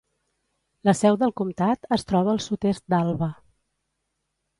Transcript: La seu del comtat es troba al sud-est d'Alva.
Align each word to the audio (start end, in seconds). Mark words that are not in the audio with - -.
La 0.87 0.93
seu 0.99 1.17
del 1.23 1.33
comtat 1.41 1.85
es 1.97 2.05
troba 2.11 2.31
al 2.37 2.41
sud-est 2.47 2.85
d'Alva. 2.95 3.29